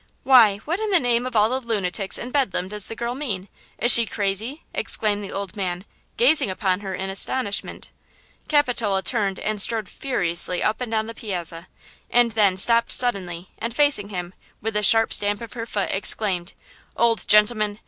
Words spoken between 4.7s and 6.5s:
exclaimed the old man, gazing